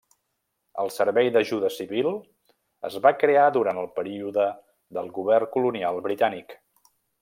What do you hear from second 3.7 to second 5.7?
el període del govern